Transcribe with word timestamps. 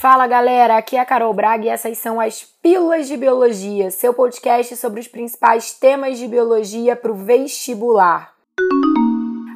Fala 0.00 0.26
galera, 0.26 0.76
aqui 0.76 0.96
é 0.96 1.00
a 1.00 1.04
Carol 1.04 1.32
Braga 1.32 1.64
e 1.64 1.68
essas 1.68 1.98
são 1.98 2.20
as 2.20 2.42
Pílulas 2.42 3.06
de 3.06 3.16
Biologia, 3.16 3.90
seu 3.90 4.12
podcast 4.12 4.76
sobre 4.76 5.00
os 5.00 5.08
principais 5.08 5.72
temas 5.72 6.18
de 6.18 6.26
biologia 6.26 6.96
para 6.96 7.12
o 7.12 7.14
vestibular. 7.14 8.34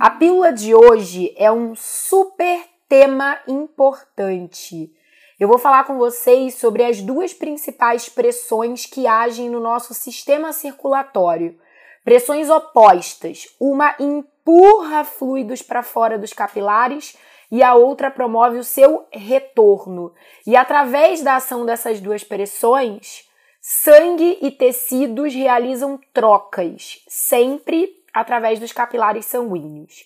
A 0.00 0.10
pílula 0.10 0.52
de 0.52 0.74
hoje 0.74 1.34
é 1.36 1.50
um 1.50 1.74
super 1.74 2.64
tema 2.88 3.38
importante. 3.46 4.92
Eu 5.38 5.48
vou 5.48 5.58
falar 5.58 5.84
com 5.84 5.96
vocês 5.96 6.54
sobre 6.54 6.84
as 6.84 7.00
duas 7.00 7.32
principais 7.32 8.08
pressões 8.08 8.86
que 8.86 9.06
agem 9.06 9.48
no 9.48 9.60
nosso 9.60 9.94
sistema 9.94 10.52
circulatório. 10.52 11.58
Pressões 12.04 12.50
opostas. 12.50 13.46
Uma 13.58 13.94
empurra 13.98 15.04
fluidos 15.04 15.62
para 15.62 15.82
fora 15.82 16.18
dos 16.18 16.32
capilares 16.32 17.16
e 17.50 17.62
a 17.62 17.74
outra 17.74 18.10
promove 18.10 18.58
o 18.58 18.64
seu 18.64 19.06
retorno. 19.12 20.12
E 20.46 20.56
através 20.56 21.22
da 21.22 21.36
ação 21.36 21.64
dessas 21.64 22.00
duas 22.00 22.24
pressões, 22.24 23.24
sangue 23.60 24.38
e 24.42 24.50
tecidos 24.50 25.32
realizam 25.34 25.98
trocas, 26.12 27.02
sempre 27.08 27.90
através 28.12 28.58
dos 28.58 28.72
capilares 28.72 29.24
sanguíneos. 29.26 30.04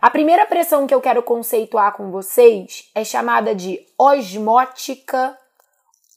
A 0.00 0.08
primeira 0.10 0.46
pressão 0.46 0.86
que 0.86 0.94
eu 0.94 1.00
quero 1.00 1.22
conceituar 1.22 1.96
com 1.96 2.10
vocês 2.10 2.90
é 2.94 3.02
chamada 3.04 3.54
de 3.54 3.80
osmótica, 3.98 5.38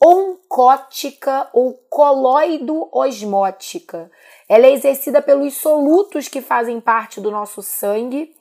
oncótica 0.04 1.49
ou 1.54 1.73
coloido-osmótica. 1.90 4.12
Ela 4.49 4.65
é 4.68 4.73
exercida 4.73 5.21
pelos 5.21 5.54
solutos 5.55 6.27
que 6.27 6.41
fazem 6.41 6.81
parte 6.81 7.21
do 7.21 7.31
nosso 7.31 7.62
sangue 7.62 8.35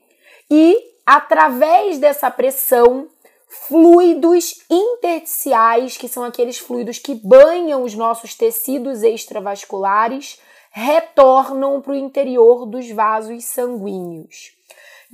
e 0.51 0.96
através 1.07 1.99
dessa 1.99 2.29
pressão, 2.31 3.09
fluidos 3.49 4.65
intersticiais, 4.69 5.97
que 5.97 6.09
são 6.09 6.25
aqueles 6.25 6.59
fluidos 6.59 6.99
que 6.99 7.15
banham 7.15 7.85
os 7.85 7.95
nossos 7.95 8.35
tecidos 8.35 9.05
extravasculares, 9.05 10.41
retornam 10.73 11.81
para 11.81 11.93
o 11.93 11.97
interior 11.97 12.67
dos 12.67 12.91
vasos 12.91 13.45
sanguíneos. 13.45 14.56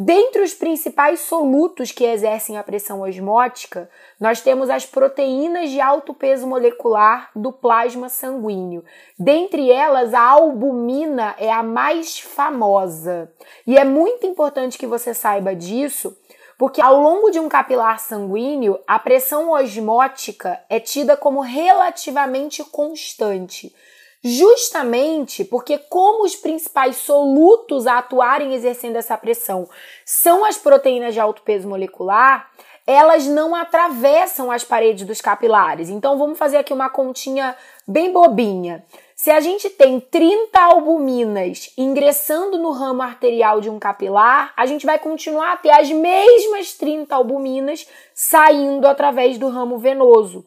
Dentre 0.04 0.42
os 0.42 0.52
principais 0.52 1.20
solutos 1.20 1.92
que 1.92 2.02
exercem 2.02 2.58
a 2.58 2.64
pressão 2.64 3.02
osmótica, 3.02 3.88
nós 4.18 4.40
temos 4.40 4.68
as 4.68 4.84
proteínas 4.84 5.70
de 5.70 5.80
alto 5.80 6.12
peso 6.12 6.44
molecular 6.44 7.30
do 7.36 7.52
plasma 7.52 8.08
sanguíneo. 8.08 8.84
Dentre 9.16 9.70
elas, 9.70 10.12
a 10.12 10.20
albumina 10.20 11.36
é 11.38 11.52
a 11.52 11.62
mais 11.62 12.18
famosa. 12.18 13.30
E 13.64 13.78
é 13.78 13.84
muito 13.84 14.26
importante 14.26 14.76
que 14.76 14.88
você 14.88 15.14
saiba 15.14 15.54
disso, 15.54 16.16
porque 16.58 16.82
ao 16.82 17.00
longo 17.00 17.30
de 17.30 17.38
um 17.38 17.48
capilar 17.48 18.00
sanguíneo, 18.00 18.80
a 18.88 18.98
pressão 18.98 19.52
osmótica 19.52 20.60
é 20.68 20.80
tida 20.80 21.16
como 21.16 21.42
relativamente 21.42 22.64
constante 22.64 23.72
justamente 24.22 25.44
porque 25.44 25.78
como 25.78 26.24
os 26.24 26.36
principais 26.36 26.96
solutos 26.96 27.86
a 27.86 27.98
atuarem 27.98 28.54
exercendo 28.54 28.96
essa 28.96 29.16
pressão 29.16 29.68
são 30.04 30.44
as 30.44 30.56
proteínas 30.56 31.14
de 31.14 31.20
alto 31.20 31.42
peso 31.42 31.68
molecular, 31.68 32.50
elas 32.86 33.26
não 33.26 33.54
atravessam 33.54 34.50
as 34.50 34.64
paredes 34.64 35.06
dos 35.06 35.20
capilares. 35.20 35.88
Então 35.88 36.18
vamos 36.18 36.38
fazer 36.38 36.56
aqui 36.56 36.72
uma 36.72 36.90
continha 36.90 37.56
bem 37.86 38.12
bobinha. 38.12 38.84
Se 39.14 39.30
a 39.30 39.40
gente 39.40 39.70
tem 39.70 40.00
30 40.00 40.60
albuminas 40.60 41.72
ingressando 41.78 42.58
no 42.58 42.72
ramo 42.72 43.02
arterial 43.02 43.60
de 43.60 43.70
um 43.70 43.78
capilar, 43.78 44.52
a 44.56 44.66
gente 44.66 44.84
vai 44.84 44.98
continuar 44.98 45.52
a 45.52 45.56
ter 45.56 45.70
as 45.70 45.90
mesmas 45.90 46.72
30 46.72 47.14
albuminas 47.14 47.86
saindo 48.12 48.86
através 48.88 49.38
do 49.38 49.48
ramo 49.48 49.78
venoso. 49.78 50.44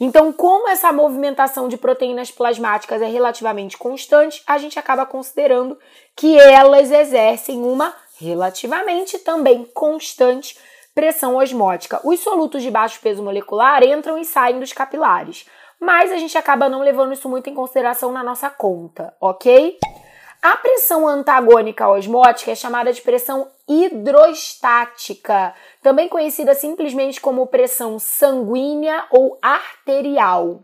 Então, 0.00 0.32
como 0.32 0.68
essa 0.68 0.92
movimentação 0.92 1.68
de 1.68 1.76
proteínas 1.76 2.30
plasmáticas 2.30 3.00
é 3.00 3.06
relativamente 3.06 3.76
constante, 3.76 4.42
a 4.46 4.58
gente 4.58 4.78
acaba 4.78 5.06
considerando 5.06 5.78
que 6.16 6.38
elas 6.38 6.90
exercem 6.90 7.62
uma 7.62 7.94
relativamente 8.18 9.18
também 9.18 9.64
constante 9.74 10.58
pressão 10.94 11.36
osmótica. 11.36 12.00
Os 12.04 12.20
solutos 12.20 12.62
de 12.62 12.70
baixo 12.70 13.00
peso 13.00 13.22
molecular 13.22 13.82
entram 13.82 14.16
e 14.16 14.24
saem 14.24 14.60
dos 14.60 14.72
capilares, 14.72 15.46
mas 15.80 16.12
a 16.12 16.16
gente 16.16 16.38
acaba 16.38 16.68
não 16.68 16.80
levando 16.80 17.12
isso 17.12 17.28
muito 17.28 17.50
em 17.50 17.54
consideração 17.54 18.12
na 18.12 18.22
nossa 18.22 18.48
conta, 18.48 19.14
ok? 19.20 19.78
A 20.44 20.58
pressão 20.58 21.08
antagônica 21.08 21.88
osmótica 21.88 22.50
é 22.50 22.54
chamada 22.54 22.92
de 22.92 23.00
pressão 23.00 23.48
hidrostática, 23.66 25.54
também 25.82 26.06
conhecida 26.06 26.54
simplesmente 26.54 27.18
como 27.18 27.46
pressão 27.46 27.98
sanguínea 27.98 29.06
ou 29.10 29.38
arterial. 29.40 30.60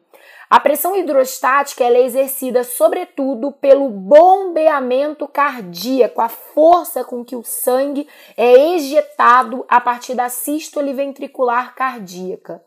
A 0.51 0.61
pressão 0.61 0.95
hidrostática 0.95 1.83
é 1.83 2.05
exercida 2.05 2.63
sobretudo 2.63 3.53
pelo 3.53 3.89
bombeamento 3.89 5.27
cardíaco, 5.27 6.21
a 6.21 6.29
força 6.29 7.03
com 7.03 7.25
que 7.25 7.35
o 7.35 7.43
sangue 7.43 8.07
é 8.37 8.75
ejetado 8.75 9.65
a 9.67 9.81
partir 9.81 10.15
da 10.15 10.29
sístole 10.29 10.93
ventricular 10.93 11.75
cardíaca. 11.75 12.63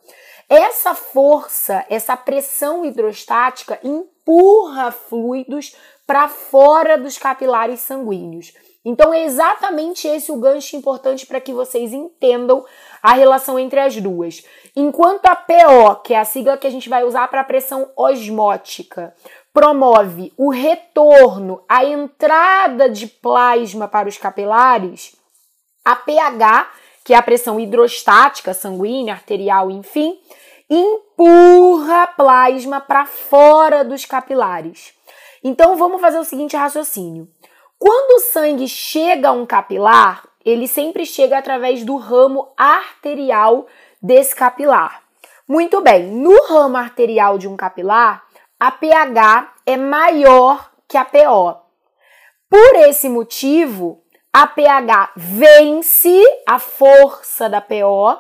Essa 0.50 0.94
força, 0.94 1.86
essa 1.90 2.16
pressão 2.16 2.86
hidrostática 2.86 3.80
empurra 3.84 4.92
fluidos 4.92 5.76
para 6.06 6.28
fora 6.28 6.98
dos 6.98 7.18
capilares 7.18 7.80
sanguíneos. 7.80 8.54
Então 8.86 9.14
é 9.14 9.24
exatamente 9.24 10.08
esse 10.08 10.32
o 10.32 10.38
gancho 10.38 10.76
importante 10.76 11.26
para 11.26 11.40
que 11.40 11.54
vocês 11.54 11.94
entendam 11.94 12.66
a 13.02 13.14
relação 13.14 13.58
entre 13.58 13.80
as 13.80 13.96
duas. 13.96 14.44
Enquanto 14.76 15.26
a 15.26 15.36
PO, 15.36 16.02
que 16.04 16.14
é 16.14 16.20
a 16.20 16.26
sigla 16.26 16.58
que 16.58 16.68
a 16.68 16.70
gente 16.70 16.90
vai 16.90 17.04
usar 17.06 17.30
para 17.30 17.42
a 17.42 17.46
pressão 17.46 17.90
osmótica, 17.96 19.16
promove 19.54 20.34
o 20.36 20.50
retorno, 20.50 21.64
a 21.70 21.86
entrada 21.86 22.90
de 22.90 23.08
plasma 23.08 23.88
para 23.88 24.10
os 24.10 24.18
capilares, 24.18 25.16
a 25.86 25.96
pH, 25.96 26.70
que 27.04 27.14
é 27.14 27.18
a 27.18 27.22
pressão 27.22 27.60
hidrostática, 27.60 28.54
sanguínea, 28.54 29.14
arterial, 29.14 29.70
enfim, 29.70 30.18
empurra 30.70 32.08
plasma 32.08 32.80
para 32.80 33.06
fora 33.06 33.84
dos 33.84 34.06
capilares. 34.06 34.94
Então 35.44 35.76
vamos 35.76 36.00
fazer 36.00 36.20
o 36.20 36.24
seguinte 36.24 36.56
raciocínio. 36.56 37.28
Quando 37.78 38.18
o 38.18 38.22
sangue 38.32 38.68
chega 38.68 39.30
a 39.30 39.34
um 39.34 39.46
capilar, 39.46 40.26
ele 40.46 40.68
sempre 40.68 41.06
chega 41.06 41.38
através 41.38 41.84
do 41.84 41.98
ramo 41.98 42.54
arterial 42.58 43.68
desse 44.02 44.34
capilar. 44.36 45.04
Muito 45.48 45.82
bem, 45.82 46.10
no 46.10 46.46
ramo 46.46 46.78
arterial 46.78 47.38
de 47.38 47.48
um 47.48 47.58
capilar, 47.58 48.24
a 48.60 48.72
pH 48.72 49.54
é 49.66 49.76
maior 49.76 50.72
que 50.88 50.98
a 50.98 51.04
PO. 51.04 51.62
Por 52.50 52.76
esse 52.88 53.10
motivo, 53.10 54.03
a 54.34 54.48
pH 54.48 55.12
vence 55.16 56.20
a 56.48 56.58
força 56.58 57.48
da 57.48 57.62
PO 57.62 58.18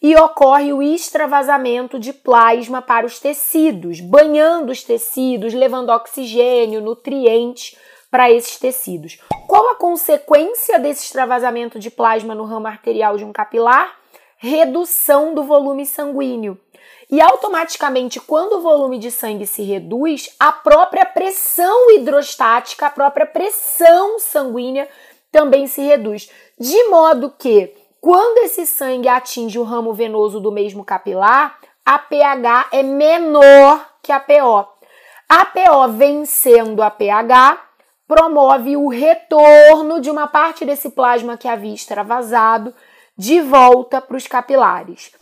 e 0.00 0.16
ocorre 0.16 0.72
o 0.72 0.82
extravasamento 0.82 1.98
de 1.98 2.14
plasma 2.14 2.80
para 2.80 3.04
os 3.04 3.20
tecidos, 3.20 4.00
banhando 4.00 4.72
os 4.72 4.82
tecidos, 4.82 5.52
levando 5.52 5.90
oxigênio, 5.90 6.80
nutrientes 6.80 7.76
para 8.10 8.30
esses 8.30 8.58
tecidos. 8.58 9.18
Qual 9.46 9.68
a 9.68 9.74
consequência 9.74 10.78
desse 10.78 11.04
extravasamento 11.04 11.78
de 11.78 11.90
plasma 11.90 12.34
no 12.34 12.44
ramo 12.44 12.66
arterial 12.66 13.18
de 13.18 13.24
um 13.24 13.32
capilar? 13.32 13.94
Redução 14.38 15.34
do 15.34 15.44
volume 15.44 15.84
sanguíneo. 15.84 16.58
E 17.10 17.20
automaticamente, 17.20 18.18
quando 18.18 18.54
o 18.54 18.60
volume 18.62 18.98
de 18.98 19.10
sangue 19.10 19.46
se 19.46 19.62
reduz, 19.62 20.34
a 20.40 20.50
própria 20.50 21.04
pressão 21.04 21.90
hidrostática, 21.90 22.86
a 22.86 22.90
própria 22.90 23.26
pressão 23.26 24.18
sanguínea 24.18 24.88
também 25.32 25.66
se 25.66 25.80
reduz. 25.80 26.30
De 26.60 26.84
modo 26.84 27.34
que 27.36 27.74
quando 28.00 28.38
esse 28.44 28.66
sangue 28.66 29.08
atinge 29.08 29.58
o 29.58 29.64
ramo 29.64 29.94
venoso 29.94 30.38
do 30.38 30.52
mesmo 30.52 30.84
capilar, 30.84 31.58
a 31.84 31.98
pH 31.98 32.68
é 32.70 32.82
menor 32.82 33.84
que 34.02 34.12
a 34.12 34.20
PO. 34.20 34.68
A 35.28 35.44
PO 35.46 35.88
vencendo 35.96 36.82
a 36.82 36.90
pH 36.90 37.58
promove 38.06 38.76
o 38.76 38.88
retorno 38.88 40.00
de 40.00 40.10
uma 40.10 40.26
parte 40.26 40.64
desse 40.64 40.90
plasma 40.90 41.38
que 41.38 41.48
havia 41.48 41.74
extravasado 41.74 42.74
de 43.16 43.40
volta 43.40 44.00
para 44.00 44.16
os 44.16 44.26
capilares. 44.26 45.12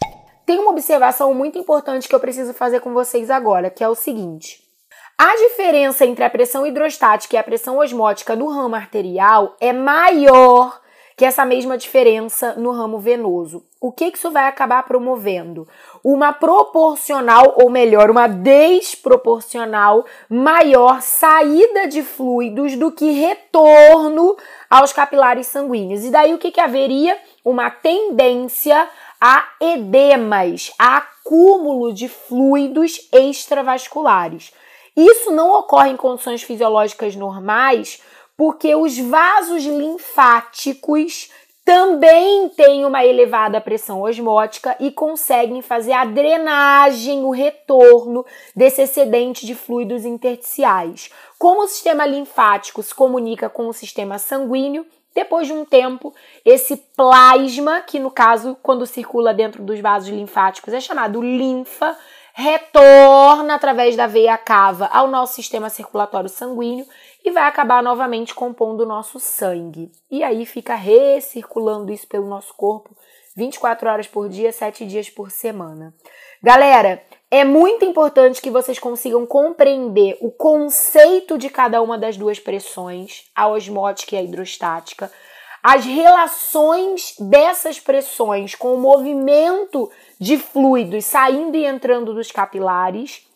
Tem 0.44 0.58
uma 0.58 0.72
observação 0.72 1.32
muito 1.32 1.58
importante 1.58 2.08
que 2.08 2.14
eu 2.14 2.20
preciso 2.20 2.52
fazer 2.52 2.80
com 2.80 2.92
vocês 2.92 3.30
agora, 3.30 3.70
que 3.70 3.84
é 3.84 3.88
o 3.88 3.94
seguinte: 3.94 4.60
a 5.22 5.36
diferença 5.36 6.06
entre 6.06 6.24
a 6.24 6.30
pressão 6.30 6.66
hidrostática 6.66 7.36
e 7.36 7.38
a 7.38 7.42
pressão 7.42 7.76
osmótica 7.76 8.34
no 8.34 8.48
ramo 8.48 8.74
arterial 8.74 9.54
é 9.60 9.70
maior 9.70 10.80
que 11.14 11.26
essa 11.26 11.44
mesma 11.44 11.76
diferença 11.76 12.54
no 12.54 12.70
ramo 12.70 12.98
venoso. 12.98 13.62
O 13.78 13.92
que, 13.92 14.06
isso 14.06 14.30
vai 14.30 14.48
acabar 14.48 14.82
promovendo? 14.84 15.68
Uma 16.02 16.32
proporcional, 16.32 17.52
ou 17.62 17.68
melhor, 17.68 18.08
uma 18.08 18.26
desproporcional 18.28 20.06
maior 20.26 21.02
saída 21.02 21.86
de 21.86 22.02
fluidos 22.02 22.74
do 22.76 22.90
que 22.90 23.10
retorno 23.10 24.38
aos 24.70 24.90
capilares 24.90 25.48
sanguíneos. 25.48 26.02
E 26.02 26.10
daí 26.10 26.32
o 26.32 26.38
que, 26.38 26.50
que 26.50 26.60
haveria? 26.60 27.18
Uma 27.44 27.70
tendência 27.70 28.88
a 29.20 29.46
edemas, 29.60 30.72
a 30.78 30.96
acúmulo 30.96 31.92
de 31.92 32.08
fluidos 32.08 33.06
extravasculares. 33.12 34.50
Isso 34.96 35.30
não 35.30 35.50
ocorre 35.58 35.90
em 35.90 35.96
condições 35.96 36.42
fisiológicas 36.42 37.14
normais, 37.16 38.00
porque 38.36 38.74
os 38.74 38.98
vasos 38.98 39.64
linfáticos 39.64 41.30
também 41.64 42.48
têm 42.48 42.84
uma 42.84 43.04
elevada 43.04 43.60
pressão 43.60 44.02
osmótica 44.02 44.74
e 44.80 44.90
conseguem 44.90 45.62
fazer 45.62 45.92
a 45.92 46.04
drenagem, 46.04 47.22
o 47.22 47.30
retorno 47.30 48.24
desse 48.56 48.82
excedente 48.82 49.46
de 49.46 49.54
fluidos 49.54 50.04
intersticiais. 50.04 51.10
Como 51.38 51.62
o 51.62 51.68
sistema 51.68 52.06
linfático 52.06 52.82
se 52.82 52.94
comunica 52.94 53.48
com 53.48 53.68
o 53.68 53.72
sistema 53.72 54.18
sanguíneo, 54.18 54.84
depois 55.14 55.46
de 55.46 55.52
um 55.52 55.64
tempo, 55.64 56.14
esse 56.44 56.76
plasma, 56.96 57.80
que 57.80 57.98
no 57.98 58.10
caso, 58.10 58.56
quando 58.62 58.86
circula 58.86 59.34
dentro 59.34 59.62
dos 59.62 59.80
vasos 59.80 60.08
linfáticos, 60.08 60.72
é 60.72 60.80
chamado 60.80 61.20
linfa, 61.20 61.96
retorna 62.40 63.54
através 63.54 63.94
da 63.94 64.06
veia 64.06 64.36
cava 64.38 64.86
ao 64.86 65.06
nosso 65.06 65.34
sistema 65.34 65.68
circulatório 65.68 66.28
sanguíneo 66.28 66.86
e 67.24 67.30
vai 67.30 67.44
acabar 67.44 67.82
novamente 67.82 68.34
compondo 68.34 68.80
o 68.80 68.86
nosso 68.86 69.20
sangue. 69.20 69.92
E 70.10 70.24
aí 70.24 70.46
fica 70.46 70.74
recirculando 70.74 71.92
isso 71.92 72.08
pelo 72.08 72.26
nosso 72.26 72.54
corpo 72.54 72.96
24 73.36 73.88
horas 73.88 74.06
por 74.06 74.28
dia, 74.28 74.52
7 74.52 74.84
dias 74.86 75.08
por 75.08 75.30
semana. 75.30 75.94
Galera, 76.42 77.02
é 77.30 77.44
muito 77.44 77.84
importante 77.84 78.42
que 78.42 78.50
vocês 78.50 78.78
consigam 78.78 79.24
compreender 79.24 80.18
o 80.20 80.30
conceito 80.30 81.38
de 81.38 81.48
cada 81.48 81.80
uma 81.80 81.96
das 81.96 82.16
duas 82.16 82.40
pressões, 82.40 83.30
a 83.34 83.46
osmótica 83.48 84.16
e 84.16 84.18
a 84.18 84.22
hidrostática, 84.22 85.10
as 85.62 85.84
relações 85.84 87.14
dessas 87.18 87.78
pressões 87.78 88.54
com 88.54 88.74
o 88.74 88.80
movimento 88.80 89.90
de 90.18 90.38
fluidos 90.38 91.04
saindo 91.04 91.56
e 91.56 91.64
entrando 91.64 92.14
dos 92.14 92.30
capilares 92.30 93.26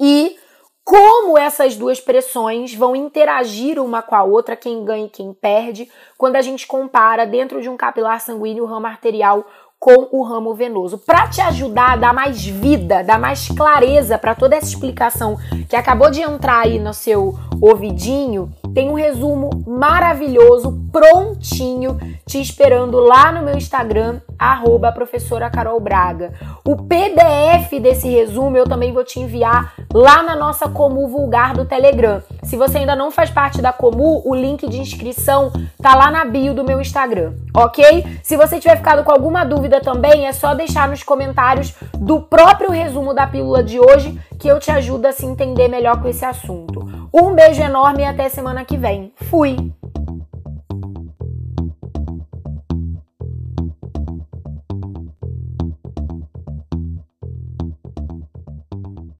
e 0.00 0.36
como 0.84 1.38
essas 1.38 1.76
duas 1.76 1.98
pressões 1.98 2.74
vão 2.74 2.94
interagir 2.94 3.82
uma 3.82 4.02
com 4.02 4.14
a 4.14 4.22
outra, 4.22 4.54
quem 4.54 4.84
ganha 4.84 5.06
e 5.06 5.10
quem 5.10 5.32
perde, 5.32 5.90
quando 6.18 6.36
a 6.36 6.42
gente 6.42 6.66
compara 6.66 7.24
dentro 7.26 7.62
de 7.62 7.70
um 7.70 7.76
capilar 7.76 8.20
sanguíneo 8.20 8.64
o 8.64 8.66
ramo 8.66 8.86
arterial 8.86 9.46
com 9.84 10.08
o 10.12 10.22
ramo 10.22 10.54
venoso. 10.54 10.96
Para 10.96 11.28
te 11.28 11.42
ajudar 11.42 11.92
a 11.92 11.96
dar 11.96 12.14
mais 12.14 12.42
vida, 12.42 13.04
dar 13.04 13.20
mais 13.20 13.48
clareza 13.48 14.16
para 14.16 14.34
toda 14.34 14.56
essa 14.56 14.68
explicação 14.68 15.36
que 15.68 15.76
acabou 15.76 16.10
de 16.10 16.22
entrar 16.22 16.60
aí 16.60 16.78
no 16.78 16.94
seu 16.94 17.38
ouvidinho, 17.60 18.50
tem 18.74 18.90
um 18.90 18.94
resumo 18.94 19.50
maravilhoso, 19.66 20.72
prontinho, 20.90 21.98
te 22.26 22.40
esperando 22.40 22.98
lá 22.98 23.30
no 23.30 23.42
meu 23.42 23.56
Instagram, 23.56 24.20
arroba 24.38 24.90
professora 24.90 25.50
Carol 25.50 25.78
Braga. 25.78 26.32
O 26.64 26.76
PDF 26.76 27.80
desse 27.80 28.08
resumo 28.08 28.56
eu 28.56 28.64
também 28.64 28.92
vou 28.92 29.04
te 29.04 29.20
enviar 29.20 29.74
lá 29.92 30.22
na 30.22 30.34
nossa 30.34 30.68
Comu 30.68 31.06
Vulgar 31.06 31.54
do 31.54 31.64
Telegram. 31.64 32.22
Se 32.42 32.56
você 32.56 32.78
ainda 32.78 32.96
não 32.96 33.10
faz 33.10 33.30
parte 33.30 33.60
da 33.60 33.72
Comu, 33.72 34.22
o 34.24 34.34
link 34.34 34.66
de 34.68 34.80
inscrição 34.80 35.52
tá 35.80 35.94
lá 35.94 36.10
na 36.10 36.24
bio 36.24 36.54
do 36.54 36.64
meu 36.64 36.80
Instagram, 36.80 37.34
ok? 37.54 38.18
Se 38.22 38.36
você 38.36 38.58
tiver 38.58 38.76
ficado 38.76 39.04
com 39.04 39.12
alguma 39.12 39.44
dúvida 39.74 39.80
também, 39.80 40.26
é 40.26 40.32
só 40.32 40.54
deixar 40.54 40.88
nos 40.88 41.02
comentários 41.02 41.74
do 41.98 42.20
próprio 42.20 42.70
resumo 42.70 43.14
da 43.14 43.26
pílula 43.26 43.62
de 43.62 43.80
hoje 43.80 44.18
que 44.38 44.48
eu 44.48 44.58
te 44.58 44.70
ajudo 44.70 45.06
a 45.06 45.12
se 45.12 45.26
entender 45.26 45.68
melhor 45.68 46.00
com 46.00 46.08
esse 46.08 46.24
assunto. 46.24 47.08
Um 47.12 47.34
beijo 47.34 47.62
enorme 47.62 48.02
e 48.02 48.06
até 48.06 48.28
semana 48.28 48.64
que 48.64 48.76
vem. 48.76 49.12
Fui! 49.16 49.72